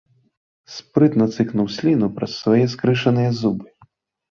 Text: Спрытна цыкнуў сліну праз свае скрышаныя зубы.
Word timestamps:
Спрытна 0.75 1.27
цыкнуў 1.35 1.69
сліну 1.77 2.11
праз 2.17 2.31
свае 2.41 2.65
скрышаныя 2.77 3.39
зубы. 3.45 3.67